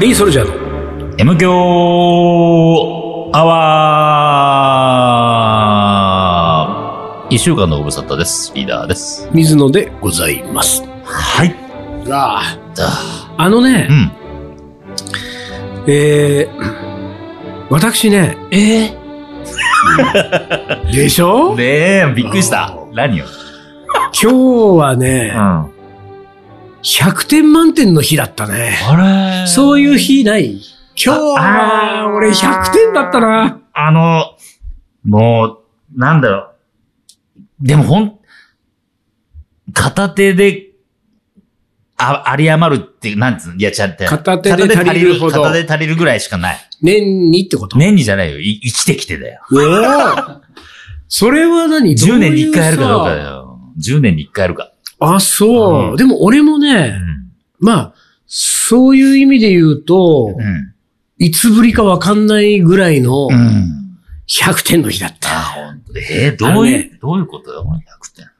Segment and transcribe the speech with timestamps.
[0.00, 0.54] カリーソルジャーの
[1.18, 1.52] M 強
[3.34, 8.50] アワー一週間のご無沙汰です。
[8.54, 9.28] リーダーです。
[9.34, 10.82] 水野でございます。
[11.04, 11.54] はい。
[12.10, 12.88] あだ
[13.36, 14.10] あのねう、ん。
[15.86, 18.96] えー、私ね、え
[20.90, 21.52] でしょ？
[21.52, 21.62] ー、ね
[22.10, 22.74] え、びっくりした。
[22.94, 23.26] 何よ。
[24.18, 24.36] 今日
[24.78, 25.66] はね、あ
[26.82, 28.78] 100点満点の日だったね。
[28.96, 30.60] れそういう日ない
[31.02, 33.60] 今日は、あ俺100点だったな。
[33.72, 34.36] あの、
[35.04, 36.52] もう、なんだろ
[37.38, 37.66] う。
[37.66, 38.18] でもほん、
[39.72, 40.68] 片手で、
[41.96, 43.56] あ、有り余るって、なんつうの？
[43.56, 44.06] いや、ちゃって。
[44.06, 46.58] 片手で足りるほど片手で足りるぐらいしかない。
[46.82, 47.76] 年にってこと？
[47.76, 48.40] 年にじゃないよ。
[48.40, 49.42] い生きてきてだよ。
[49.52, 50.40] おー
[51.08, 53.58] それは何？10年に1回やるかどうかだよ。
[53.78, 54.72] 10年に1回やるか。
[55.00, 55.90] あ、そう。
[55.90, 57.00] うんでも俺もうね、ん。
[57.58, 57.94] まあ、
[58.26, 60.72] そういう意味で言うと、うん。
[61.18, 63.80] いつぶりかわかんないぐらいのうん。
[64.28, 65.28] 100点の日だった。
[65.30, 65.76] あ。
[66.10, 68.30] えーどういう、ねどういうことよ、100点。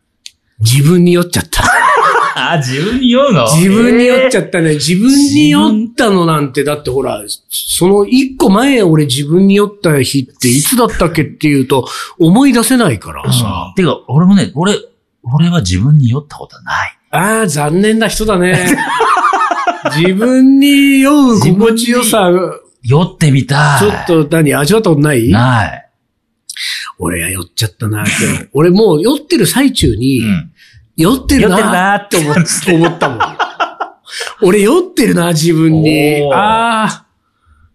[0.60, 1.64] 自分に酔っちゃった。
[2.52, 3.44] あ、自分に酔うの？
[3.56, 4.74] 自分に酔っちゃゃったね。
[4.74, 11.88] 自分に酔ったのなんて、だってほら、その一個前俺自分に酔った日っていつだったっけっていうと
[12.18, 13.72] 思い出せないからさ。
[13.76, 14.78] てか、俺もね、俺、
[15.22, 16.98] 俺は自分に酔ったことはない。
[17.10, 18.56] ああ、残念な人だね。
[19.96, 22.30] 自分に酔う心地よさ、
[22.82, 23.80] 酔ってみたい。
[23.80, 25.28] ちょっと何、味わったことない？
[25.30, 25.86] ない。
[26.98, 28.48] 俺が酔っちゃったな、今日。
[28.52, 30.52] 俺もう酔ってる最中に、うん。
[30.96, 33.18] 酔ってるなって思ったもん。
[34.42, 36.30] 俺酔ってるな、自分に。
[36.32, 37.06] ああ。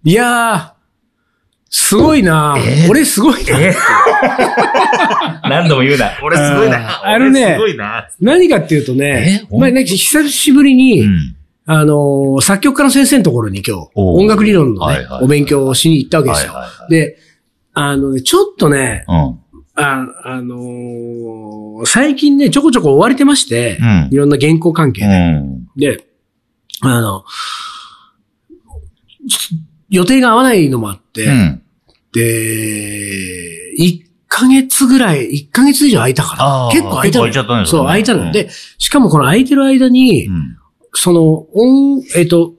[0.04, 0.75] いやー、
[1.78, 3.60] すごいな、えー俺すごいな。
[3.60, 3.74] え
[5.50, 6.12] 何度も言うな。
[6.24, 7.02] 俺すごいな。
[7.06, 8.08] あのね俺すごいな。
[8.22, 9.58] 何かっていうとね、え？
[9.58, 11.36] まあ、なんか久しぶりに、うん。
[11.66, 16.54] あのー作曲家の先生のところに今日、音楽理論のね、はいはいはいお勉強をしに行ったわけですよ。
[16.54, 17.18] はいはいはいで、
[17.74, 19.16] あのね、ちょっとね、うん。
[19.76, 25.18] あ、あのー最近ね、ちょこちょこ追われてまして、うんいろんな原稿関係うで。
[25.18, 25.66] ん。
[25.76, 26.06] で、
[26.82, 27.26] あの、
[29.90, 31.62] 予定が合わないのもあって、うん。
[32.16, 34.00] で、1
[34.30, 36.70] ヶ月ぐらい、1ヶ月以上空いたから。
[36.72, 37.26] 結構空いたの。
[37.26, 38.24] 結構空いちゃったねそう、空いたの。
[38.24, 40.58] うんで、しかもこの空いてる間に、うん。
[40.94, 42.54] その、音、えっ、と、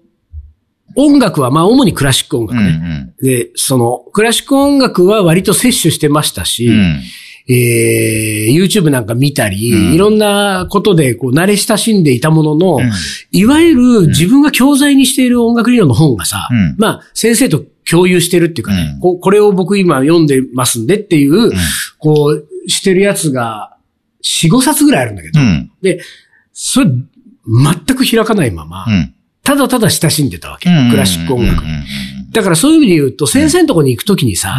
[0.94, 2.70] 音楽は、まあ、主にクラシック音う楽ね。
[2.70, 3.14] ん。
[3.22, 7.00] で、その、クラシック音楽は割と摂取してましたし、うん。
[7.48, 12.90] えー、YouTube なんか見たり、うんいろんなことでこう慣れ親しんでいたものの、うん
[13.30, 21.52] いわゆる自分が教材にしている音楽理論の本がさ、うんまあ先生と共有してるっていうかね、うんこうこれを僕今読んでますんでっていう、
[21.98, 23.76] こうしてるやつが
[24.26, 25.70] 4、5冊ぐらいあるんだけど、うん。
[25.82, 26.00] で、
[26.52, 29.14] それ全く開かないまま、うん。
[29.42, 30.90] ただただ親しんでたわけ、うん。
[30.90, 31.62] クラシック音楽。
[31.62, 32.30] うん。
[32.32, 34.58] だからそういう意味で言うと、先生のとこに行くときにさ、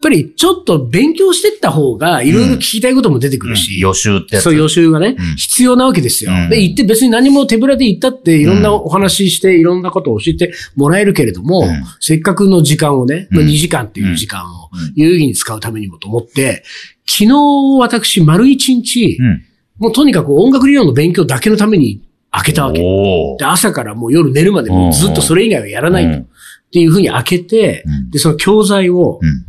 [0.00, 4.44] ぱりちょっと勉強してった方が、いろいろ聞きたいことも出てくるし、予習ってやつ。
[4.44, 6.32] そう予習がね、うん必要なわけですよ。
[6.32, 16.64] うんで、行って別に何も手ぶらで行ったって、いろんなお話しして、いろんなことを教えてもらえるけれども、うんせっかくの時間をね、うん2時間っていう時間をうん有意義に使うためにもと思って、
[17.06, 17.34] 昨日
[17.78, 19.44] 私丸一日、うん。
[19.78, 22.80] もうとにかく音楽理論の勉強だけのために開けたわけ。
[22.80, 26.10] で、朝からもう夜寝るまでもうずっとそれ以外はやらないと。
[26.10, 26.26] うん
[26.70, 29.44] っていうふうに開けて、うんで、その教材を、うん。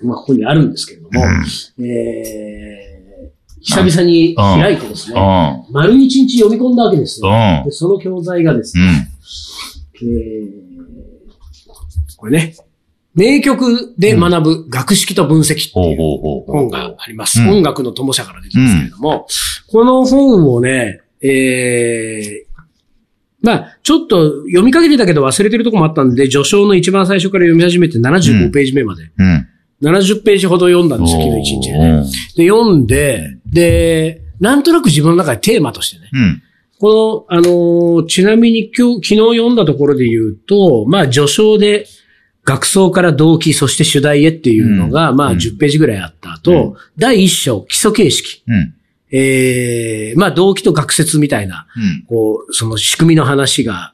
[0.00, 1.24] まあ、ここにあるんですけれども、
[1.80, 5.72] えー、久々に開いてですね、うん。
[5.72, 7.28] 丸一日読み込んだわけですよ。
[7.28, 8.94] うんで、その教材がですうね、ん。
[8.94, 10.68] えー
[12.18, 12.56] これね、
[13.14, 16.44] 名曲で学ぶ学識と分析っていう。
[16.46, 17.40] 本があります。
[17.40, 19.26] うん音楽の友社から出てますけれども、
[19.70, 22.48] この本をね、えー
[23.40, 29.48] まあ、ちょっと読みかけてたけど忘れてるとこもあったんで、序章の一番最初から読み始めて75ページ目まで、うん。
[29.82, 32.04] 70ページほど読んだんですよ、昨日一日でね。
[32.36, 36.42] で、読んで、で、なんとなく自分の中でテーマとしてね、うん。
[36.80, 41.86] この、あのーちなみに今日、昨日読んだところで言うと、まあ、序章で、
[42.44, 48.42] 学奏から動機、そして主題へっていうのが、まあ、うんうん10ページぐらいあった後、第1章、基礎形式。
[48.48, 48.74] うん。
[49.10, 52.04] えー、まあ、動機と学説みたいな、うん。
[52.06, 53.92] こう、その仕組みの話が、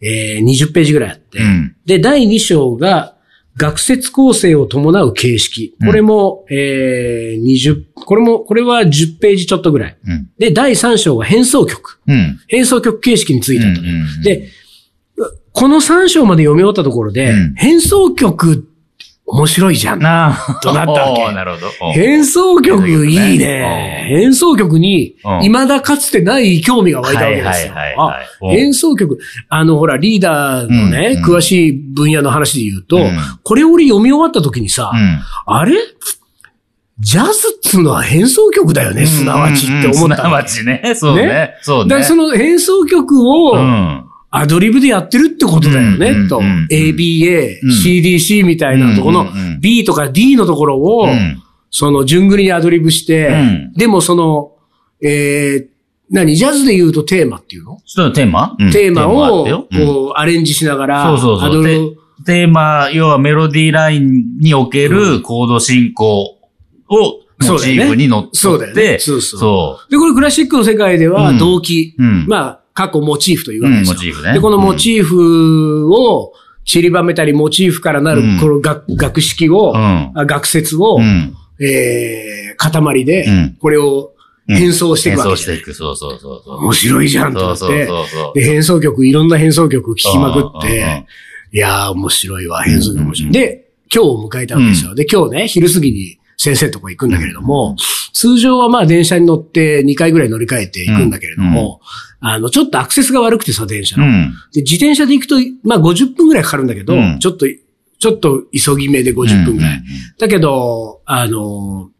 [0.00, 3.15] えー、20ページぐらいあって、うんで、第2章が、
[3.56, 5.76] 学説構成を伴う形式。
[5.84, 9.98] これも、えー、20、これも、これは10ページちょっとぐらい。
[10.06, 10.30] うん。
[10.38, 12.00] で、第3章が変奏曲。
[12.06, 12.38] うん。
[12.48, 13.78] 変奏曲形式についてとね。
[13.78, 14.48] うんうんうんで、
[15.52, 18.68] この3章まで読み終わったところで、うん変奏曲
[19.28, 19.98] 面白いじゃん。
[19.98, 20.54] なあ。
[20.62, 21.92] となったわけ なるほど。
[21.92, 24.06] 変奏曲いいうんね。
[24.08, 27.74] 変奏曲にうん、未だかつてない興味が湧いたわけですよ。
[28.50, 29.18] 変奏曲、
[29.48, 35.20] あの、ほら、リーダーのね、うん詳しい分野の話で言うとうん、これ俺読み終わった時にさ、うん。
[35.46, 35.74] あれ？
[36.98, 37.32] ジャズっ
[37.62, 40.94] つうのは変奏曲だよね、すなわちって思ったすなわちね。
[40.94, 41.54] そうねね。
[41.60, 41.90] そうね。
[41.90, 44.05] だからその変奏曲うをん。
[44.30, 46.40] アドリブでやってるってことだようんね、と。
[46.70, 49.30] ABA うん、CDC みたいなところの
[49.60, 51.42] B とか D のところをう、ん。
[51.70, 53.72] その、順繰りにアドリブして、うん。
[53.74, 54.52] でもその、
[55.02, 55.66] えー、
[56.10, 58.56] 何ジャズで言うとテーマっていうの、そのテーマ？
[58.58, 58.70] うん。
[58.70, 61.48] テーマあをこう、アレンジしながら、そうそうそう。
[61.48, 61.96] アドリブ。
[62.24, 66.38] テテーマ、要はメロディーラインにおけるコード進行を
[66.88, 68.98] モチーフに乗って、そうだよね。
[68.98, 69.40] そうそう。
[69.40, 71.38] そで、これクラシックの世界ではうん。
[71.38, 71.94] 動機。
[72.26, 73.94] まあ、過去モチーフといううん、わけですよ。
[73.94, 74.32] モチーフね。
[74.34, 76.32] で、このモチーフを
[76.66, 80.12] 散りばめたり、モチーフからなるうん、この楽楽式を、うん。
[80.14, 81.34] あ楽説を、うん。
[81.58, 84.12] えー、塊でうん、これを
[84.46, 85.74] 変奏していくわけじゃない演奏していく。
[85.74, 86.58] そうそうそうそう。
[86.58, 88.38] 面白いじゃんと思って、そうそう。
[88.38, 91.06] で、変奏曲、いろんな変奏曲聴きまくっうんうんうんて、
[91.52, 93.28] いやー、面白いわ、変奏曲面白い。
[93.28, 94.94] うんで、今日を迎えたわけですよ。
[94.94, 97.76] で、今日ね、昼過ぎに先生のとこ行くんだけれども、
[98.12, 101.80] 通常はまあ電車に乗って2回ぐらい乗り換えて行くんだけれども、
[102.20, 104.04] あの、ちょっとアクセスが悪くてさ、電車の。
[104.04, 104.34] うん。
[104.52, 107.46] で、自転車で行くと、まあ50分ぐらいかかるんだけど、うんちょっと、
[107.98, 109.78] ちょっと急ぎ目で50分ぐらい。
[109.78, 109.84] うん
[110.18, 111.90] だけど、あの、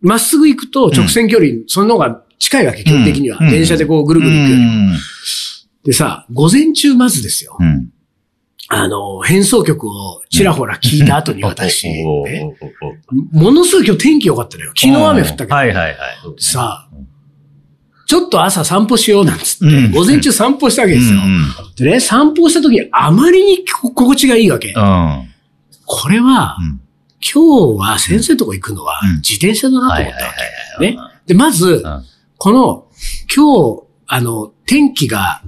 [0.00, 3.38] まっすぐ行くと直線距離、その方が近いわけ、距離的には。
[3.40, 4.96] うん電車でこうぐるぐる行くよりも。
[5.84, 7.56] でさ、午前中まずですよ。
[8.70, 12.04] あの、変奏曲をちらほら聞いた後に私、ね
[13.32, 14.72] ものすごい今日天気良かったのよ。
[14.76, 15.54] 昨日雨降ったけど。
[15.54, 15.96] はいはいはい。
[16.38, 16.88] さあ、
[18.06, 21.18] ちょっと朝散歩しようなんつって、うん午前中散歩したわけですよ。
[21.18, 24.72] うんでね、散歩した時にあまりに心地がいいわけ。
[24.76, 25.28] うん。
[25.86, 26.80] これは、うん。
[27.20, 30.44] 今日は先生のとこ行くのはうん自転車だなはいはいと思ったわ
[30.78, 30.92] はいけ。
[30.92, 30.98] ね。
[31.26, 32.04] で、まず、うん
[32.40, 32.86] この、
[33.34, 35.42] 今日、あの、天気が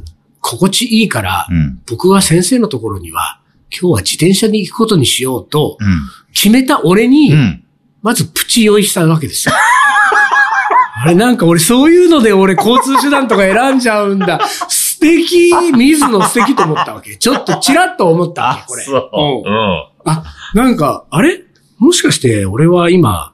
[0.51, 1.81] 心地いいから、うん。
[1.87, 6.01] 僕は先生のところには、今日は自転車に行くことにしようと、うん。
[6.33, 7.65] 決めた俺に、うん。
[8.03, 9.55] まずプチ用意したわけですよ。
[11.03, 14.41] あれなんか俺そういうので俺交通手段とか選んじゃうんだ。
[14.69, 17.17] 素敵水野素敵と思ったわけ。
[17.17, 18.83] ちょっとチラッと思ったわけ、これ。
[18.85, 19.11] そう。
[19.13, 19.85] うんうん。
[20.05, 20.25] あ、
[20.55, 21.43] なんか、あれ？
[21.79, 23.33] もしかして俺は今、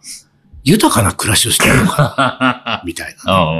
[0.63, 2.83] 豊かな暮らしをしてるのかな？
[2.87, 3.55] みたいな。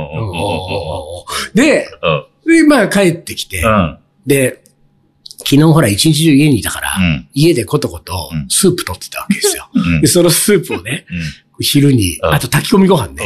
[1.55, 1.89] で、
[2.47, 3.99] で、まあ帰ってきて、うん。
[4.27, 4.63] で、
[5.39, 7.29] 昨日ほら一日中家にいたから、うん。
[7.35, 8.47] 家でことことうん。
[8.49, 9.69] スープ取ってたわけですよ。
[9.75, 10.01] うん。
[10.01, 11.19] で、そのスープをね、うん。
[11.61, 12.35] 昼に、うん。
[12.35, 13.25] あと炊き込みご飯ね。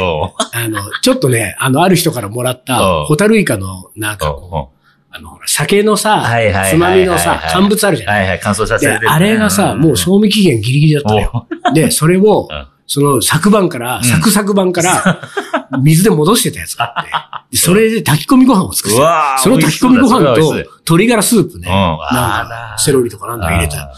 [0.52, 3.02] あの、ちょっとね、あの、ある人からもらったう。
[3.02, 4.80] ん、ホタルイカの、なんかこう、
[5.12, 6.24] あの、酒のさ
[6.70, 8.08] つまみのさ、乾物あるじゃん。
[8.10, 11.46] はいはい、乾燥させるあれがさ、もう賞味期限ギリギリだったのよ。
[11.74, 14.04] で、それをうん、その昨晩から、ん。
[14.04, 15.20] サクサク晩から、
[15.78, 18.98] 水で戻してたやつがあって、でそれで炊き込みご飯を作って
[19.42, 23.92] その炊き込みご飯と鶏ガラスープね、うんなんあかセロリとかなんだか入れたあ。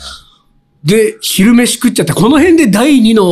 [0.84, 2.12] で、昼飯食っちゃった。
[2.12, 3.30] この辺で第2の、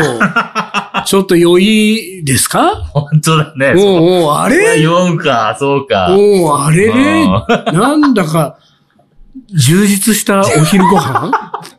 [1.05, 2.77] ちょっと良いですか？
[2.93, 3.75] 本当だね。
[3.75, 6.11] もう、もう、あれ？4か、そうか。
[6.11, 6.95] もう、あれ？
[6.95, 8.57] ねう、なんだか、
[9.53, 11.33] 充実したお昼ご飯？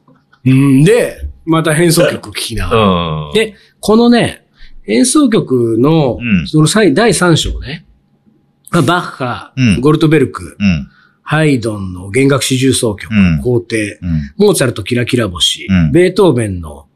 [0.46, 2.84] うんで、また変奏曲聴きながら。
[2.84, 3.32] うん。
[3.34, 4.44] で、このね、
[4.84, 7.86] 変奏曲のうん、その最第3章ね、
[8.72, 10.90] まあバッハうん、ゴルトベルク、うん。
[11.24, 14.34] ハイドンの弦楽四重奏曲うん、皇帝、うん。
[14.38, 16.88] モーツァルトキラキラ星うん、ベートーベンの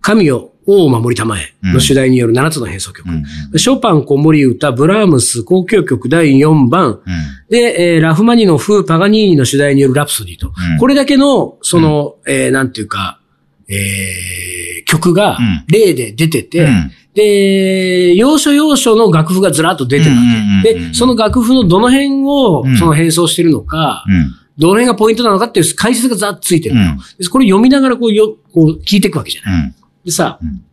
[0.00, 3.08] 神を王を守りたまえの主題による7つの変奏曲。
[3.08, 3.58] うん。
[3.58, 7.00] ショパン子守歌、ブラームス交響曲第4番、うん。
[7.48, 10.48] で、えーラフマニノフ、パガニーニの主題によるラプソディと。
[10.48, 13.20] うんこれだけの、その、えーなんていうか、
[13.68, 20.16] えー曲がうん例で出てて、うんで、要所要所の楽譜がずらっと出てるわ
[20.62, 20.70] け。
[20.72, 24.34] うんで、その楽譜のどの辺をうんその変奏してるのか、うん。
[24.58, 29.62] どの辺がポイントなのかっていう解説がざっとついてるのようんでこれ読みながらこうよ、こう聞いていくわけじゃない。
[29.62, 29.74] うん。
[30.04, 30.64] でさ、うん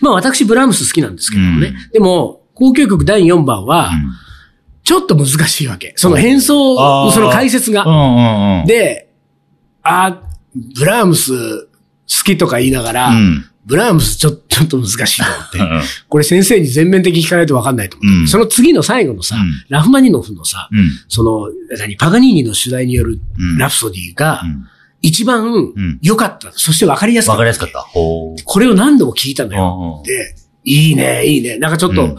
[0.00, 1.68] まあ私ブラームス好きなんですけどもね。
[1.68, 3.90] うんでも、交響曲第4番は、
[4.84, 5.94] ちょっと難しいわけ。
[5.96, 8.64] その変奏あー、その解説が。
[8.66, 9.08] で、
[9.82, 10.20] あ、
[10.54, 11.32] ブラームス
[11.64, 11.68] 好
[12.24, 15.58] きとか言いながら、うんブラームスちょちょっと難しいと思って。
[15.58, 18.20] うんこれ先生に全面的に聞かないと分かんないと思う。
[18.20, 20.90] うんその次の最後のさ、うんラフマニノフのさ、うん。
[21.08, 24.66] その、何、パガニーニの主題によるうんラプソディがうん
[25.02, 26.50] 一番ん良かった。
[26.52, 27.36] そして分かりやすかった。
[27.36, 27.86] わかりやすかった。
[27.92, 30.02] これを何度も聞いたのよ。
[30.06, 31.58] で、いいね、いいね。
[31.58, 32.16] なんかちょっと、うん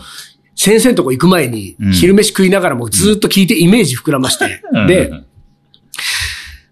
[0.57, 4.61] 先生のとこ行く前にうん、昼飯食いながらもずっと聞いてイメージ膨らまして。
[4.71, 5.11] うんで、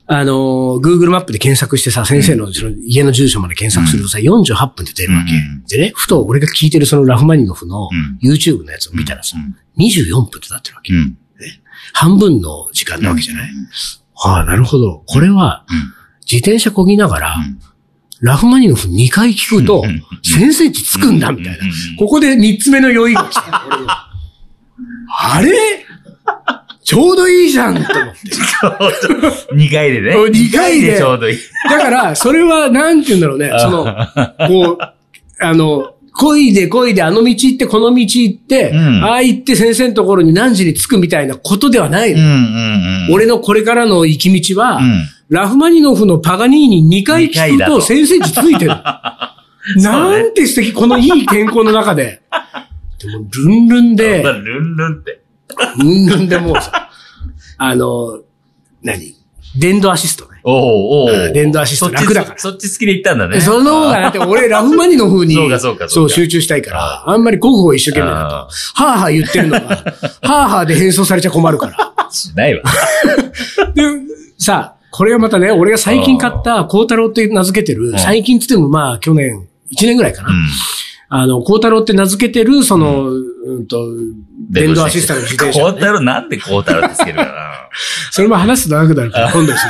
[0.06, 5.32] あの、Google マップで検索してさ、先生のその家の住所まで検索するとさ、48分で出るわけ。
[5.34, 10.94] うんでね、ふと俺が聞いてるそのラフマニノフのうん YouTube のやつを見たらさ、うん24分ってなってるわけ。
[10.94, 11.18] うん。
[11.94, 13.50] 半分の時間なわけじゃない、
[14.24, 15.04] ああ、なるほど。
[15.08, 15.78] これは、うん。
[16.26, 17.60] 自転車漕ぎながら、うん
[18.22, 19.84] ラフマニノフ2回聞くと
[20.24, 21.60] 先生値つくんだ、みたいな。
[22.00, 23.44] ここで3つ目の酔いが来た。
[25.36, 25.52] あれ？
[26.84, 28.20] ちょうどいいじゃんと思って。
[29.56, 30.16] 二回でね。
[30.16, 31.38] お二回でちょうどいい。
[31.70, 33.52] だから、それは、なんて言うんだろうね。
[33.60, 33.86] その、
[34.48, 34.84] こう、
[35.40, 42.20] あの、恋で恋であの道行ってこの道行って、うんああ行って先生のところに何時に着くみたいなことではないの。
[42.20, 42.34] うんうん
[43.08, 43.14] うん。
[43.14, 48.72] 俺のこれからの行き道は、うんラフマニノフのパガニーニ2回聞くとと先生値ついてる。
[49.82, 52.22] なんて素敵、このいい健康の中で。
[53.00, 55.23] でも、ルンルンで、ルンルンって。
[55.78, 56.90] ルンルンでもうさ、
[57.58, 58.22] あの、
[58.82, 59.16] 何？
[59.58, 60.42] 電動アシストね。
[60.44, 63.40] おおおうん電動アシスト楽だからそそっち好きで行ったんだね。
[63.40, 72.10] その方が、だって俺ラフマニの風に、そうかそうかそそう集中したいから、あんまり国語を一生懸命だと、あはぁはぁ言ってるのが、はぁはぁで変装されちゃ困るから。
[72.10, 72.64] しないわ。
[73.76, 73.84] で、
[74.40, 80.30] さ、これがまたね、俺が最近買った、孝太郎って名付けてる、ん最近つってもまあ去年、1年ぐらいかな。
[81.14, 81.20] うん。
[81.22, 83.78] あの、孝太郎って名付けてる、その、うんと、
[84.50, 87.32] 電動アシストの自転車、孝太郎なんで孝太郎ってつけるかな。
[88.12, 89.66] それも話すと長くなるから、今度にす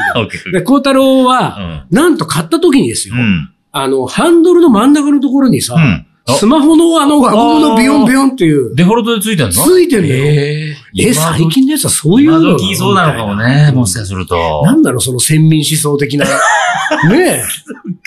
[0.45, 3.49] る で、孝太郎は、なんと買った時にですよ、うん。
[3.71, 9.51] あの、ハンドルの真ん中のところにさ、うんスマホのあの輪ゴムのビヨンビヨンっていう、デフォルトでついてんの？
[9.51, 10.23] ついてんだよ。
[10.23, 14.61] ええ、最近のやつはそういう今の時そうなのかもね、もしかすると。
[14.63, 16.25] なんだろう、その先民思想的な。
[17.11, 17.43] ね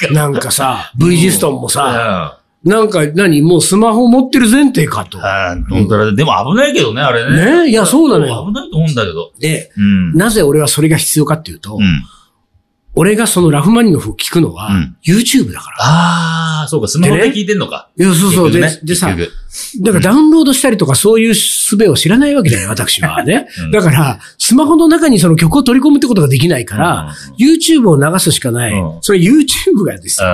[0.01, 0.15] え。
[0.15, 5.25] なんかさ、V ジストンもさ、なんか何、もうスマホ持ってる前提かと。
[5.25, 6.13] ああ、本当だ。
[6.13, 7.63] でも危ないけどね、あれね。
[7.63, 7.71] ね？
[7.71, 9.33] いやそうなのよ危ないと思うんだけど。
[9.39, 10.15] で、うん。
[10.15, 12.03] なぜ俺はそれが必要かっていうと、うん。
[12.97, 15.77] 俺がそのラフマニノフを聞くのは、うん YouTube だから。
[15.81, 17.89] ああ、そうか、スマホで聞いてんのか。
[17.97, 18.51] いや、そうそう。
[18.51, 23.47] ねでさ、結局だからダウンロードしたりとかそういう術を知らないわけじゃない、 私はね。
[23.61, 28.73] うんだから、スマホの中にその曲を取り込むってことができないから、YouTube を流すしかない。
[28.73, 30.29] うんそれ YouTube がですよ。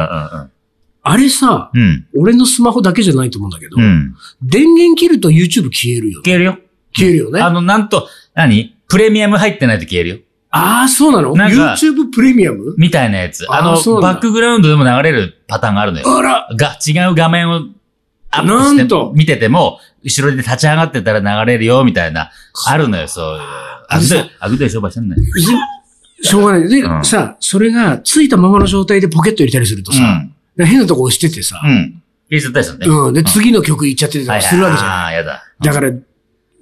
[1.04, 3.82] あれさ、うんうん俺のスマホだけじゃないと思うんだけど、うん。
[3.82, 4.14] うん。
[4.40, 6.22] 電源切ると YouTube 消えるよね。
[6.24, 6.58] 消えるよ。
[6.94, 7.40] 消えるよね。
[7.40, 8.76] ああの、なんと、何？
[8.88, 10.16] プレミアム入ってないと消えるよ。
[10.50, 11.34] あー、そうなの？
[11.34, 12.74] な ?YouTube プレミアム？
[12.76, 13.50] みたいなやつ。
[13.50, 16.18] あの、バックグラウンドでも流れるパターンがあるのよ。
[16.18, 17.62] あらが、違う画面を
[18.30, 19.12] アップしてなんと？
[19.16, 22.30] 見てても、後ろで立ち上がってたら流れるよ、みたいな、
[22.66, 23.40] あるのよ、そういう。
[23.88, 25.16] あぐで、あぐで商売してんね。
[26.22, 26.68] しょうがない。
[26.68, 30.34] で、うんさ、それがついたままの状態でポケット入れたりするとさ、うん。
[30.58, 32.02] 変なとこ押しててさ、うん。
[32.30, 32.86] 消えちゃったりするね。
[32.86, 33.14] うん。
[33.14, 34.96] で、次の曲行っちゃってたりするわけじゃない。
[34.96, 35.44] ああ、やだ。
[35.60, 35.92] だから、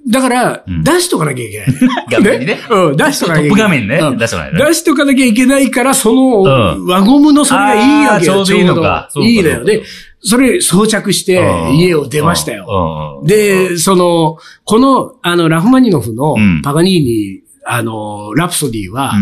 [0.08, 1.66] だから、うん出しとかなきゃいけない。
[2.10, 2.58] 画面にね。
[2.70, 3.50] うん、出しとトかなきゃいけない。
[3.50, 4.18] ップ画面ねうん。
[4.18, 4.66] 出してもらえる。
[4.66, 8.32] 出しとかなきゃいけないから、その、うん輪ゴムのそれがいいわけよ。
[8.32, 9.64] ちょうどいいのかいいのよ。
[9.64, 9.82] で、
[10.22, 13.20] それ装着してうん家を出ましたよ。
[13.22, 19.18] よで、その、この、あの、ラフマニノフのうんパガニーニ、あの、ラプソディはう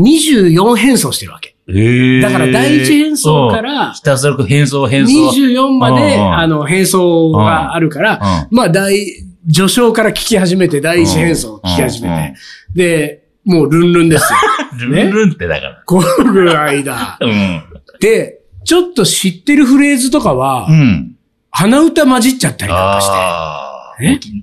[0.00, 0.04] ん。
[0.04, 1.51] 24変装してるわけ。
[1.68, 5.30] へだから第一変装からひたすら変装変装。
[5.30, 12.34] 24まで、あの、変装があるから、まあ、第、序章から聞き始めて、第一変装聞き始め
[12.74, 12.74] て。
[12.74, 14.38] で、もうルンルンですよ。
[14.88, 15.82] ルンルンってだから。
[15.86, 17.18] このぐらいだ。
[17.20, 17.62] うん。
[18.00, 21.16] で、ちょっと知ってるフレーズとかは、うん。
[21.50, 24.42] 鼻歌混じっちゃったりなんかして。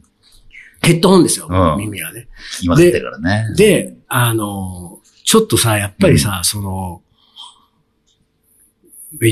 [0.82, 2.28] ヘッドホンですよ、うん耳はね。
[2.60, 3.54] きまくってるからね。
[3.56, 7.02] で、あの、ちょっとさ、やっぱりさ、その、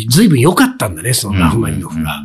[0.10, 2.24] ずいぶん良かったんだね、そのラフマニノフが。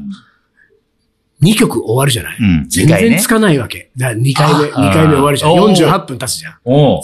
[1.42, 2.68] 2曲終わるじゃない、うん。
[2.68, 3.90] 全然つかないわけ。
[3.96, 5.52] だ2回目、あ2回目終わるじゃん。
[5.52, 6.54] おー48分経つじゃん。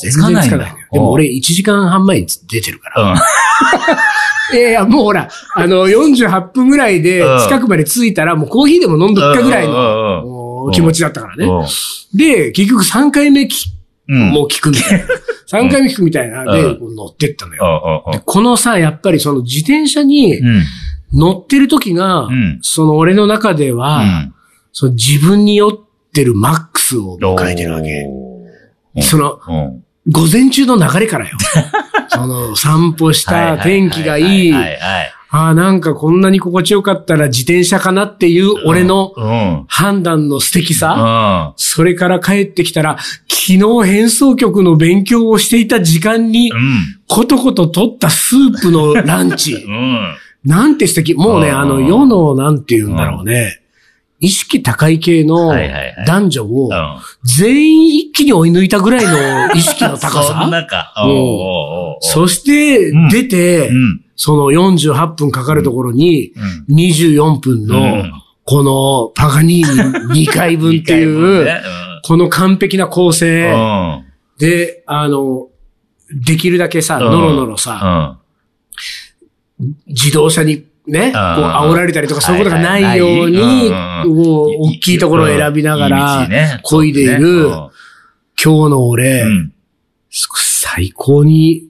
[0.01, 0.75] 全然つかない。
[0.93, 3.13] でも俺1時間半前に出てるから。
[3.13, 3.19] うん。
[4.57, 11.45] いやいや、もうほら、あの、48分ぐらいでうん近くまで着いたら、もうコーヒーでも飲んどっかぐらいの気持ちだったからね。
[11.47, 11.67] うん
[12.15, 13.47] で、結局3回目。
[14.09, 15.07] もう聞くみたいな。
[15.51, 16.45] 3回目聞くみたいな。
[16.45, 18.05] で、乗ってったのうよ。
[18.13, 20.63] で、このさ、やっぱりその自転車にうん。
[21.11, 24.35] 乗ってる時がうん、その俺の中でうは、ん。
[24.73, 25.73] その自分に酔っ
[26.13, 27.91] てるマックスを迎えてるわけ。
[28.03, 29.85] うんその、うん。
[30.11, 31.37] 午前中の流れからよ。
[32.09, 34.53] その、散歩した天気がいい。
[35.31, 39.65] ああ、なんかこんなに心地よかったら自転車かなっていう俺のうん。
[39.69, 41.51] 判断の素敵うさ。
[41.51, 41.53] ん。
[41.57, 42.97] それから帰ってきたら、
[43.29, 46.61] 昨日変奏曲の勉強をしていた時間にう、ん。
[47.09, 49.71] ことこと取ったスープのランチ う。
[49.71, 50.15] ん。
[50.45, 51.15] なんて素敵。
[51.15, 53.61] もうね、うんあの、世の、なんて言うんだろうね。
[54.21, 55.55] 意識高い系の
[56.07, 56.97] 男女をうん。
[57.25, 60.47] 全員一気に追い抜いたぐらいの意識の高 そんさ。
[60.51, 60.93] なか。
[62.01, 64.01] そしてうん、出てう、ん。
[64.17, 66.33] その48分かかるところに、
[66.69, 66.77] うん。
[66.77, 68.13] 24分のうん、
[68.45, 71.61] このパガニーニ2回分っていう、ね。
[72.03, 74.05] この完璧な構う成ん。
[74.39, 75.47] で、あの、
[76.13, 77.05] できるだけさ、うん。
[77.05, 78.19] ノロノロさ、
[79.87, 86.29] 自動車にね、こう煽られたりとかそういうことがないように、大きいところを選びながら、
[86.65, 87.47] 漕いでいる
[88.43, 89.53] 今日の俺、うん。
[90.11, 91.65] 最高に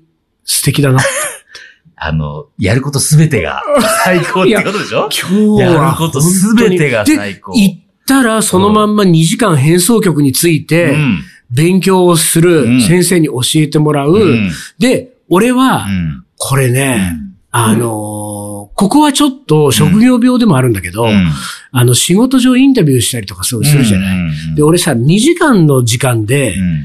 [0.45, 1.01] 素敵だな。
[1.97, 3.61] あの、やることすべてが
[4.05, 5.09] 最高ってことでしょ？
[5.11, 5.73] 今日は。
[5.85, 11.19] やることすべてが最高で、行ったらそのまんま2時間変奏曲について、うん。
[11.51, 14.13] 勉強をする、うん先生に教えてもらう。
[14.13, 16.25] うんで、俺は、うん。
[16.37, 18.38] これね、うんあのー
[18.79, 21.27] ここはちょっと職業病でもあるんだけど、うん。
[21.73, 26.85] あの、仕事上インタビューしたりとかするじゃない、うんで、俺さ、2時間の時間で、うん。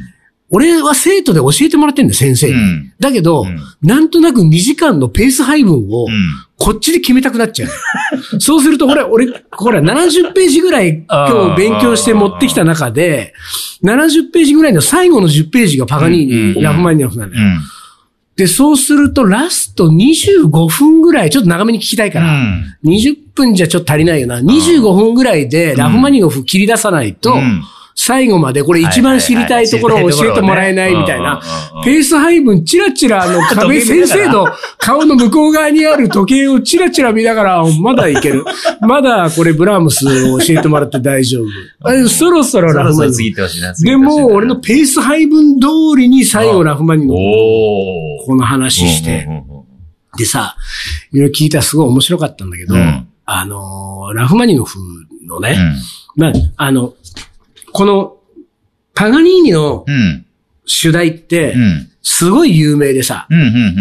[0.49, 2.53] 俺は生徒で教えてもらってんだよ、先生に。
[2.53, 2.93] うん。
[2.99, 3.59] だけど、うん。
[3.83, 6.11] なんとなく2時間のペース配分を、うん。
[6.57, 7.69] こっちで決めたくなっちゃう。
[8.41, 13.35] そうすると、俺、俺、ほら、70ページぐらい今日勉強して持ってきた中で、
[13.83, 17.43] 70ページぐらいの最後の10ページがパガニーニ、うんラフマニノフなんだよ。
[18.37, 22.35] うんで、そうすると、ラスト25分ぐらい、ちょっと長めに聞きたいから、
[22.83, 24.39] 20分じゃちょっと足りないよな。
[24.39, 27.61] 25分ぐらいでラフマニノフ切り出さないと、うん
[28.05, 31.41] 最後までこれ一番知りたいところを教えてもらえないみたいな。
[31.85, 34.45] ペース配分、チラチラあの壁、先生の
[34.77, 38.43] 顔の向こう側にある時計をチラチラ見ながら、まだいける。
[38.81, 42.09] まだこれブラームスを教えてもらって大丈夫。
[42.09, 43.33] そろそろラフマニ。
[43.83, 45.67] でも、俺のペース配分通
[45.97, 49.29] りに最後ラフマニノフおーこの話して。
[50.17, 50.57] でさ、
[51.13, 54.77] いろいろ聞いたらすごい面白かったんだけど、うんあのー、ラフマニノフ
[55.25, 55.55] のね、
[56.17, 56.93] うんまあ、あの、
[57.73, 58.17] この、
[58.93, 60.25] パガニーニのうん。
[60.65, 61.89] 主題ってう、ん。
[62.01, 63.27] すごい有名でさ。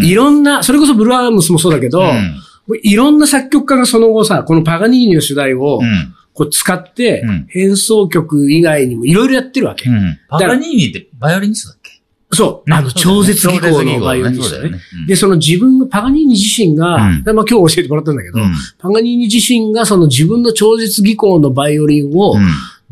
[0.02, 2.40] いろんな、それこそブラームスもそうだけど、うん
[2.84, 6.14] いろんな作曲家がその後さ、このパガニーニの主題をうん。
[6.34, 9.90] こう使ってうん、変奏曲以外にもいろいろやってるわけ。
[9.90, 10.18] うん。
[10.28, 12.00] パガニーニってバイオリニストだっけ？
[12.34, 12.72] そう。
[12.72, 14.48] あの、超絶技巧のバイオリニストね。
[14.48, 14.78] そうだよね。
[15.06, 22.46] で、その自分が、パガニーニ自身が、まあ今日教えてもらったんだけど、うんパガニーニ自身がその自分の超絶技巧のバイオリンをうん。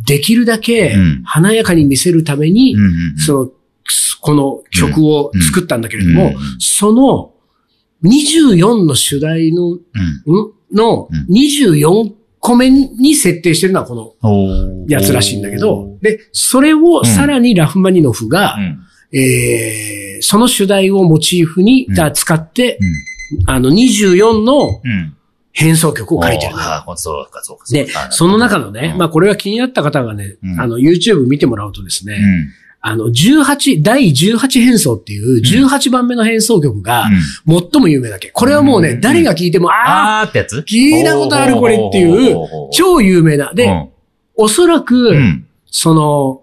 [0.07, 1.23] できるだけうん。
[1.25, 2.75] 華やかに見せるために。
[3.17, 3.51] その、
[4.21, 7.33] この曲を作ったんだけれども、その
[8.05, 9.79] 24の主題の。
[10.73, 11.27] のうん。
[11.35, 18.57] 24個目に設定してるのはこのやつらしいんだけど、で、それをさらにラフマニノフが、
[20.21, 23.51] その主題をモチーフに、使って、うん。
[23.51, 25.17] あの24のうん。
[25.53, 26.53] 変奏曲を書いてる。
[26.55, 27.65] ああ、そうか、そうか。
[27.71, 32.53] で、その中のね、まあこれは気になった方がね、うんあの YouTube 見てもらうとですね、うん。
[32.83, 37.11] あの18、第18変奏っていう18番目の変奏曲が
[37.47, 38.31] 最も有名だっけ。
[38.31, 40.59] これはもうね、うん誰が聴いても、ああ、ってやつ？
[40.61, 42.37] 聞いたことあるこれっていう、
[42.73, 43.53] 超有名な。
[43.53, 43.91] で、
[44.35, 45.47] おそらく、うん。
[45.67, 46.43] その、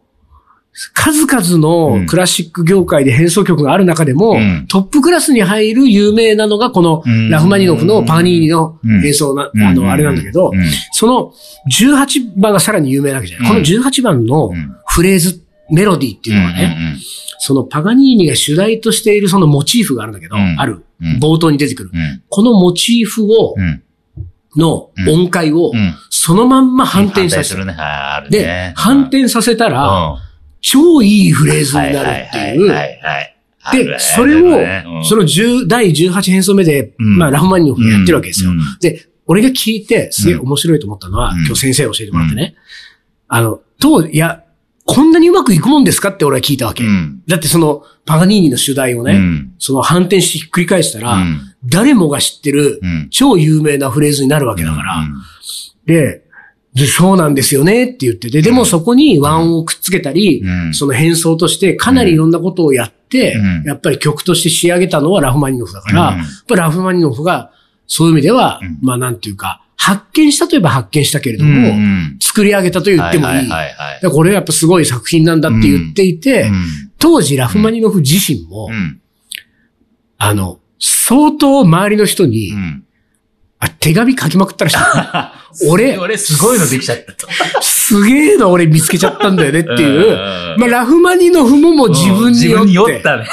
[0.93, 11.33] 数々うのんクラシック業界で変奏曲がある中でも、うんトップクラスに入る有名なのがこのうんラフマニノフのパガニーニの演奏な、うんあの、あれなんだけど、うんその
[11.71, 13.49] 18番がさらに有名なわけじゃない。
[13.57, 16.95] うんこの18番のうんフレーズ、メロディーっていうのはね、
[17.39, 20.83] そのパガニーニが主題としているそのモチーフがあるんだけど、うんある。
[21.01, 21.91] うん冒頭に出てくる。
[21.93, 22.23] うん。
[22.29, 23.83] このモチーフを、うん。
[24.55, 25.93] の音階をうん。
[26.09, 27.65] そのまんま反転させる。
[28.29, 30.26] でね。、反転させたら、うん
[30.61, 32.67] 超いいフレーズにはいなるっていう。
[32.67, 33.37] はいはい。
[33.63, 37.17] あるねで、それを、その、の10第18変奏目で、うん。
[37.17, 38.51] まあ、ラフマニノフがやってるわけですよ。
[38.51, 38.59] うん。
[38.79, 41.45] で、俺が聞いて、すげえ面白いと思ったのは、うん。
[41.45, 42.55] 今日先生教えてもらってね。
[43.27, 44.43] あの、当時、いや、
[44.85, 46.85] こんなにうまくいくもんですかって俺は聞いたわけ。
[46.85, 47.21] うん。
[47.27, 49.53] だってその、パガニーニの主題をね、うん。
[49.59, 51.41] その反転してひっくり返したら、うん。
[51.65, 53.07] 誰もが知ってる、うん。
[53.09, 55.13] 超有名なフレーズになるわけだから、うん。
[55.85, 56.23] で、
[56.77, 60.73] でそうなんですよねって言ってて、でもそこに和音をくっつけたり、うん。
[60.73, 63.63] その変奏としてかなりいろんなことをやって、うん。
[63.63, 66.17] やっぱり曲として仕上げたのはラフマニノフだから、うん。
[66.19, 67.51] やっぱりラフマニノフが
[67.87, 68.77] そういう意味では、うん。
[68.81, 73.49] まあなんていうか、発見したといえば発見したけれども、うん作り上げたと言ってもいい。
[74.11, 76.65] これはやっぱすごい作品なんだって言っていて、うん。
[76.99, 79.01] 当時ラフマニノフ自身も、うん。
[80.17, 82.83] あの、相当周りの人に、うん
[83.59, 84.77] あ、手紙書きまくったらしい。
[85.69, 87.27] 俺、俺すごいのできちゃったと。
[87.61, 90.11] すげえの俺見つけちゃったんだよねっていう。
[90.11, 92.57] うんまあ、ラフマニノフももう自分によって。
[92.57, 93.25] 自分に酔ったね。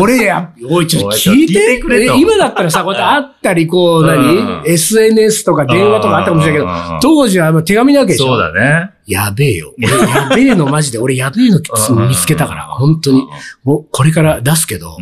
[0.00, 1.78] 俺や、おい、ちょっと聞いて。
[1.78, 8.26] くれ今だったらさ、こうやって会ったり、こう、うん何 ?SNS とか電話とかあったかもしれないけどうん、当時はもう手紙なわけでしょ。
[8.26, 8.90] そうだね。
[9.06, 9.74] やべえよ。
[9.78, 13.26] 俺やべえのマジで、俺やべえのうん見つけたから、本当に。
[13.64, 14.96] もうこれから出すけど、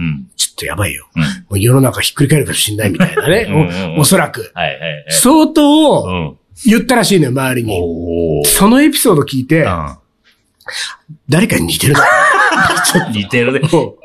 [0.60, 1.08] とやばいよ。
[1.16, 1.22] うん。
[1.22, 3.46] もう世の中ひっくり返るかもしんないみたいなね。
[3.48, 4.52] うんうんうんおおそらく。
[4.54, 5.04] はいはいはい。
[5.10, 6.36] 相う当ん。
[6.66, 8.44] 言ったらしいのよ、周りに。
[8.46, 9.66] そのエピソード聞いて、う
[11.28, 12.00] 誰かに似てるな。
[13.08, 13.12] ん。
[13.12, 13.60] 似てるね。
[13.60, 13.96] も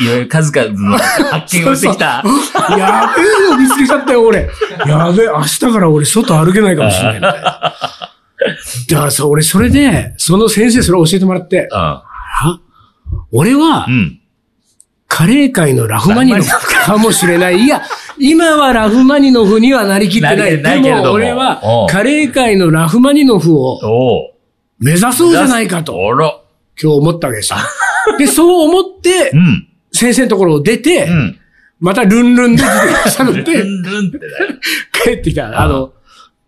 [0.00, 2.22] いろいろ数々の発見をしてきた。
[2.26, 4.48] うやべえの見つけちゃったよ、俺。
[4.86, 7.42] やべえ、明日から俺外歩けないかもしれないみたいな。
[7.42, 11.68] だからさ、俺それで、その先生それ教えてもらって、
[13.32, 13.90] 俺はん。
[13.90, 14.19] う、ん。
[15.10, 17.64] カレー界のラフマニノフかもしれない。
[17.64, 17.82] いや、
[18.16, 20.36] 今はラフマニノフにはなりきってな。
[20.36, 23.80] ないりないけれどもでも俺はカレー界のラフマニノフを。
[24.78, 25.92] 目指そうじゃないかと。
[25.94, 27.58] 今日思ったわけですよ。
[28.18, 29.68] で、そう思ってう、ん。
[29.92, 31.38] 先生のところを出て、うん。
[31.80, 34.24] またルンルンで自転車乗っルてンルンってね。
[35.04, 35.60] 帰ってきた。
[35.60, 35.92] あの、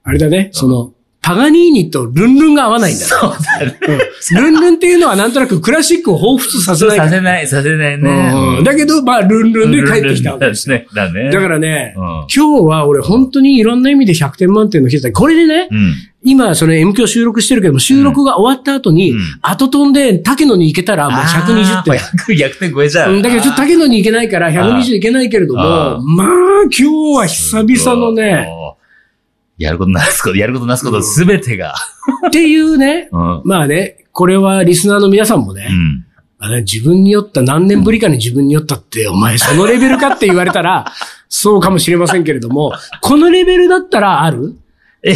[0.05, 3.09] あれだね、その、パガニーニとルンルンが合わないんだよ。
[3.09, 3.79] そうだね。
[3.89, 3.99] うん
[4.35, 8.33] ルンルンっていうのはなんとなくクラシックを彷彿させないさせない、させないね。
[8.59, 10.77] うんだけど、まあ、ルンルンで帰ってきたわけですよ。
[10.77, 10.87] ね。
[10.95, 11.31] だね。
[11.31, 15.13] だからね、うん今日は俺本当にいろんな意味で100点満点の日だ。
[15.13, 15.95] これでね、うん。
[16.25, 21.95] 今その M 響収録してるけども、収録が終わった後に、うん後飛んで竹野に行けたらもう120点。
[21.95, 22.35] あー。
[22.35, 23.15] 100点超えちゃう。
[23.15, 26.29] うんだけどちょっと竹野に行けないから120いけないけれども、まあ
[26.65, 26.85] 今日
[27.17, 28.49] は久々のね。
[29.63, 31.75] やることなすこと、やることなすことすべてが。
[32.29, 33.43] っていうね、うん。
[33.45, 36.05] まあね、これはリスナーの皆さんもね、うん。
[36.39, 40.93] あの自分に酔った何年ぶりかに自分に酔ったって、お前そのレベルかって言われたら、
[41.29, 44.57] そうかもしれませんけれども、このレベルだったらある？
[45.05, 45.15] え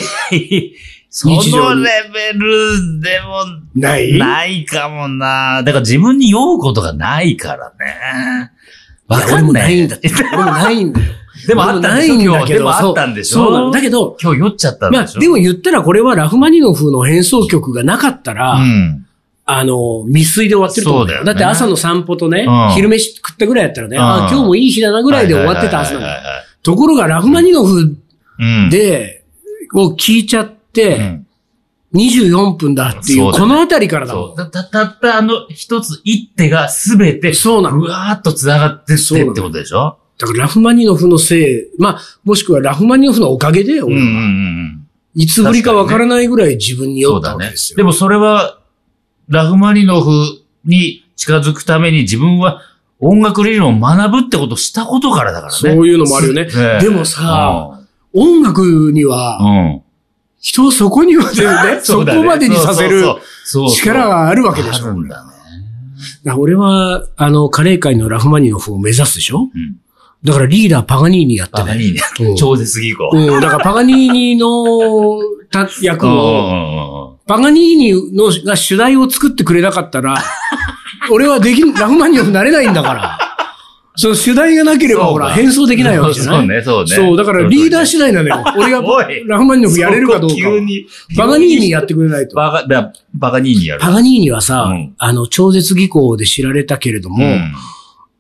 [1.11, 4.17] そのレベルでもない？
[4.19, 5.63] ないかもな。
[5.65, 8.53] だから自分に酔うことがないからね。
[9.09, 9.61] わいや俺もかんな。
[9.63, 10.11] ないいんだって。
[10.33, 11.07] 俺もないんだよ。
[11.47, 12.47] でもあったんでしょ俺もないんだけど。
[12.47, 13.37] 今日でもあったんでしょ？
[13.37, 13.53] そう。
[13.53, 13.71] なの。
[13.71, 15.21] だけど、今日酔っちゃったんまあでしょ？
[15.21, 19.07] でも言ったらこれはラフマニノフの変奏曲がなかったら、うん。
[19.49, 21.19] あの、未遂で終わってると思うんだよ。
[21.19, 21.41] そうだよね。
[21.41, 22.75] だって朝の散歩とね、うん。
[22.75, 24.03] 昼飯食ったぐらいやったらね、うん。
[24.03, 27.97] あ今日もいい日だなぐらいで終わってたはずなんだところがラフマニノフ
[28.39, 28.71] うん。
[28.71, 29.25] で、
[29.75, 31.23] を聞いちゃって、うん。
[31.95, 34.37] 24分だっていう、このあたりからだもん。
[34.37, 34.51] そう。
[34.51, 37.79] たったあの一つ一手がすべて、そうなの。
[37.79, 39.99] うわーっと繋がってってってことでしょ？
[40.19, 44.87] だからラフマニノフのせい、まあ、もしくはラフマニノフのおかげで、俺はうんうんうんうん。
[45.15, 47.77] いつぶりかわからないぐらい自分に酔ったそうだねわけですよ。。
[47.77, 48.59] でもそれは、
[49.29, 50.11] ラフマニノフ
[50.65, 52.63] に近づくために自分は
[53.01, 55.59] 音楽理論を学ぶってことをしたことからだからね。
[55.59, 57.81] そういうのもあるよねすええでもさ、
[58.15, 59.83] 音楽には、うん。
[60.41, 64.87] 人をそこにまで ね、そこまでにさせるそうそうそうそう力があるわけでしょ。
[64.87, 65.25] あるんだ
[66.25, 66.33] ね。
[66.37, 69.77] 俺は、あの、カレー界のラフマニノフを目指すでしょうん。
[70.27, 71.63] だからリーダーパガニーニやってね。
[71.63, 72.37] パガニーニうん。
[72.37, 73.11] 超絶技巧。
[73.13, 75.19] うん、だからパガニーニの
[75.51, 80.17] た 役を、うパガニーニのが主題を作ってくれなかったら、
[81.11, 83.19] 俺はできん、ラフマニノフなれないんだから。
[83.99, 86.41] その主題がなければ、ほら、変装できないわけじゃない？
[86.41, 86.97] そうね、そうね。
[87.09, 88.45] そう、だからリーダー次第なのよ。
[88.59, 88.83] 俺が
[89.27, 90.87] ラフマニノフやれるかどうか急に。
[91.17, 92.37] パガニーニやってくれないと。
[92.37, 93.81] バカ、だバカニーニやる。
[93.81, 97.53] パガニーニはさ、うんあの、超絶技巧で知られたけれども、うん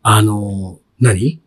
[0.03, 1.40] あの、何？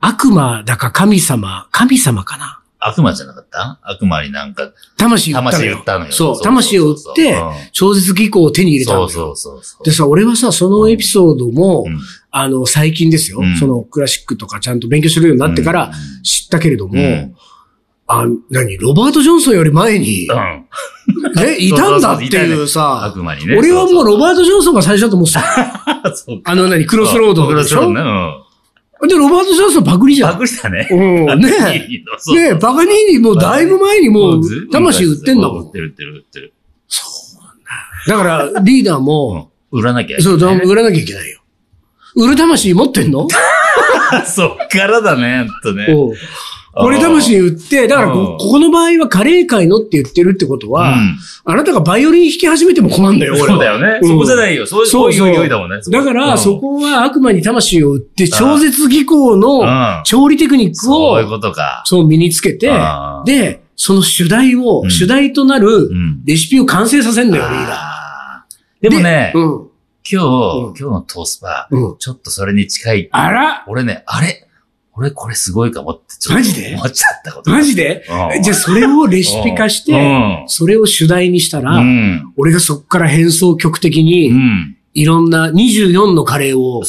[0.00, 2.60] 悪魔だか神様、神様かな？
[2.80, 3.80] 悪魔じゃなかった？
[3.82, 5.52] 悪魔になんか、魂売ったのよ。
[5.52, 9.08] 魂売ったのよそう、そう魂を売ってうん、超絶技巧を手に入れたのよ。
[9.08, 9.84] そうそうそうそう。
[9.84, 11.98] でさ、俺はさ、そのエピソードも、うん
[12.30, 15.90] あの、最近ですよ、うんそのクラシックとかちゃんと勉強するようになってから
[16.22, 17.34] 知ったけれども、うん
[18.10, 18.78] あ、何？
[18.78, 20.66] ロバート・ジョンソンより前に、うん。
[21.36, 23.54] ね、いたんだっていうさ、悪魔にね。
[23.58, 25.40] 俺はもうロバート・ジョンソンが最初だと思ってた。
[25.40, 27.80] う、 そうあの何、クロスロードクロでしょ？
[27.80, 28.00] スロードね。
[28.00, 28.34] うん。
[29.06, 30.32] で、ロバート・ジョンソンパクリじゃん。
[30.32, 30.88] パクリだね。
[30.90, 30.96] う
[31.36, 32.34] ん、ねえ。
[32.34, 35.66] ねえ、バカニーニもうだいぶ前にもう魂売ってんだもん。
[35.66, 36.52] 売ってる売ってる売ってる。
[38.08, 39.80] だから、リーダーも、 うん。
[39.80, 40.62] 売らなきゃいけそう、ないね。
[40.64, 41.40] 売らなきゃいけないよ。
[42.16, 43.28] 売る魂持ってんの？
[44.26, 45.86] そっからだね、ほんとね。
[46.78, 51.18] おうこれ魂売って、だからこ、うんここの場合はカレー界のって言ってるってことは、うん
[51.50, 53.48] あなたがバイオリン弾き始めても困るんだよ、俺は。
[53.48, 53.98] そうだよね。
[54.02, 54.66] うんそこじゃないよ。
[54.66, 55.80] そうそうそうおいだもんね。
[55.90, 61.82] だから、うんそこは悪魔に魂を売って、超絶技巧のうん調理テクニックそういうを、ことか。
[61.86, 66.22] そう身につけてうん、で、その主題を、うん主題となるうん。
[66.24, 69.68] レシピを完成させんだよ、リーダあーでもねー。、うん。
[70.10, 70.26] 今日、うん
[70.68, 71.96] 今日のトースパ、うん。
[71.98, 73.08] ちょっとそれに近い。
[73.10, 74.47] あら俺ね、あれ
[74.98, 76.74] 俺これすごいかもってちょっとマジで？
[76.74, 77.50] 思っちゃったこと。
[77.50, 78.04] マジで？
[78.34, 82.32] うんじゃあそれをレシピ化して、うんそれを主題にしたら、うん。
[82.36, 84.76] 俺がそこから変奏曲的に、うん。
[84.94, 86.82] いろんな24のカレーを。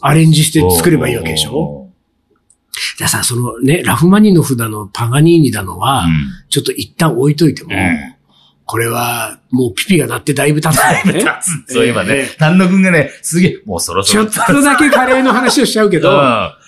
[0.00, 1.90] アレンジして作ればいいわけでしょ？
[2.96, 6.28] じゃあさ、そのね、ラフマニノフだの、パガニーニだのは、うん。
[6.48, 8.16] ちょっと一旦置いといても、うん
[8.64, 11.24] これはもうピピが鳴ってだいぶ経つんだよね。
[11.66, 14.26] そういえばえね、丹野くんがね、すげえ、もうそろそろ。
[14.26, 16.12] ちょっとだけカレーの話をしちゃうけど、う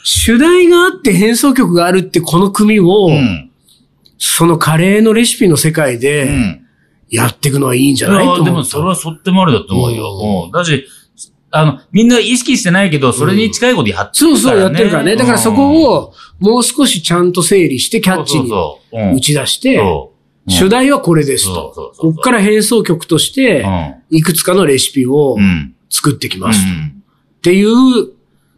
[0.05, 3.13] 主題があって変奏曲があるってこの組を、ん。
[3.13, 3.51] うん。
[4.19, 6.67] そのカレーのレシピの世界うでん。
[7.11, 8.41] やっていくのはいいんじゃない？
[8.41, 8.45] う。
[8.45, 10.19] でもそれはそってもありだと思うよ。
[10.19, 10.51] うんうん。
[10.51, 10.87] だし、
[11.51, 15.17] あの、みんな意識してないけど、それに近いことやってそうそうやってるからね。
[15.17, 18.51] だからそこををもう少しちゃんと整理してキャッチに
[19.15, 19.83] 打ち出して、
[20.49, 21.93] 主題はこれですと。
[21.99, 23.67] こっから変奏曲として、
[24.11, 25.43] いくつかのレシピをうん。
[25.43, 25.75] うん。
[25.91, 26.71] 作ってきうますと。
[26.71, 27.03] っん。
[27.43, 28.13] ていう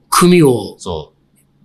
[0.08, 1.13] 組をそ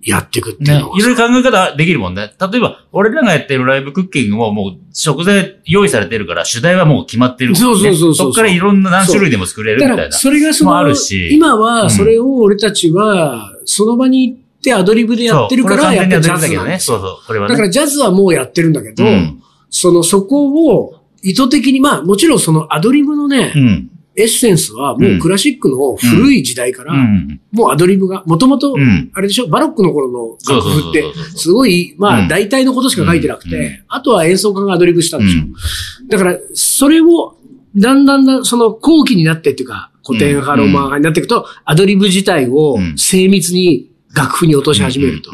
[0.10, 2.34] やっていくっていうの、がいろいろ考え方できるもんね。
[2.40, 7.60] 例えば、俺らがやってるライブクッキングももう食材用意されてるから、主題はもう決まってる、ね。
[7.60, 9.96] そうそうそうそうそっからいろんな何種類でも作れるみたいな。
[9.96, 16.80] だから、それがそもあのるし、今はそれを俺たちは、その場に行ってアドリブでやってるから、やっぱりジャは完全にやってるんだけどね。
[16.80, 17.28] そうそう。
[17.28, 17.54] これはね。
[17.54, 23.90] だからジャズはもうやってるんだけど、うんその、そこを意図的に、まあもちろんそのアドリブのね、うん。
[24.20, 27.40] エッセンスはもうクラシックの古い時代から、うん。
[27.54, 31.04] もうアドリブが、もともとうん、あれでしょ、バロックの頃の楽譜って
[31.38, 32.26] すごい、まうん。
[32.26, 33.50] あ大体のことしか書いてなくうん。
[33.52, 36.08] て、あとは演奏家がアドリブしたんでしょうん。
[36.10, 37.38] だから、それを、
[37.78, 42.98] だんだんだん、その後期になってっていうか、古典派、ロマン派になっていくと、アドリブ自体をうん。
[42.98, 45.32] 精密に楽譜に落とし始めると。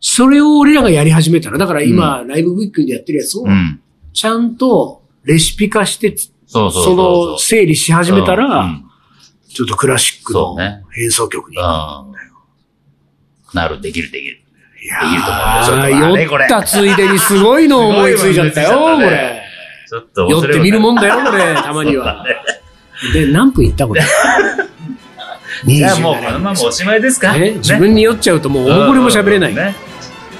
[0.00, 3.80] それを俺らがやり始めたら、だから今、ライブウィックでやってるやつをう、ん。
[4.12, 6.14] ちゃんとレシピ化して、
[6.52, 8.84] そうそうその整理し始めたうらん、
[9.48, 11.56] ちょっとクラシックのそうね変奏曲に。
[11.56, 11.64] うん。
[13.54, 14.38] なる、できる、できる。
[14.82, 19.42] いやできると思うよちょっとー、あれこれ酔ったついでにすごいの思いついちゃったよ、 ねこれ。
[19.88, 21.38] ちょっと酔ってみるもんだよ、これ。
[21.54, 22.24] れ、たまには。
[23.14, 24.02] で、何分いったこれ？
[25.64, 27.32] じゃあもう、27このままおしまいですか？
[27.34, 29.54] ね自分に酔っちゃうともう大これも喋れない。
[29.54, 29.74] ね。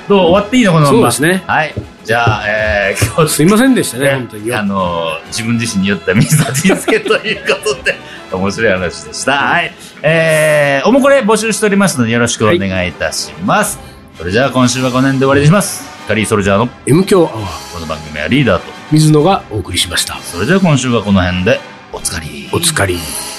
[0.09, 0.19] どう？
[0.27, 0.99] 終わっていいのこのまま？
[1.13, 1.75] そうですねはい。
[2.05, 4.53] じゃあ、えー、今日すいませんでしたね、本当に。
[4.53, 7.97] あのー、自分自身に酔った水田仁介ということで、
[8.33, 9.33] 面白い話でした。
[9.33, 9.73] はい。
[10.03, 13.79] えー、おもこれ募集しておりますのでよろしくお願いいたします。
[14.19, 15.85] それじゃあ今週はこの辺で終わりにします。
[16.09, 20.19] カリーソルジャーの M 強アワー、この番組はリーダーと、水野がお送りしました。
[20.19, 21.61] それじゃあ今週はこの辺で
[21.93, 22.49] おつかり。
[22.53, 23.32] お疲れ。